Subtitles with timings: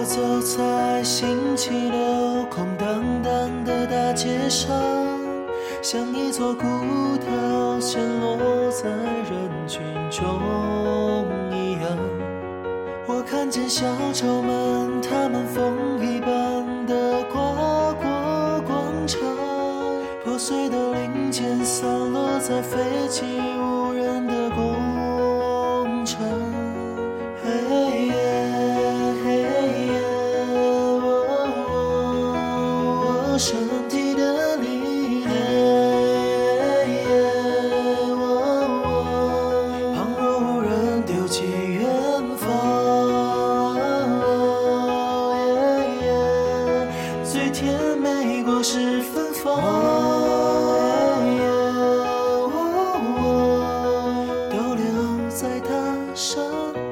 [0.00, 4.70] 我走在星期六空荡荡的大街上，
[5.82, 6.64] 像一座孤
[7.18, 10.24] 岛陷落在人群中
[11.52, 11.98] 一样。
[13.06, 13.84] 我看见小
[14.14, 19.20] 丑们，他们风一般的跨过广场，
[20.24, 22.78] 破碎的零件散落在废
[23.10, 23.26] 弃
[23.58, 23.79] 物。
[33.40, 33.56] 身
[33.88, 35.24] 体的你，
[39.94, 41.88] 旁若无人丢弃远
[42.36, 43.78] 方，
[47.24, 49.56] 最甜美果实芬芳，
[54.50, 54.84] 都留
[55.30, 56.89] 在他身。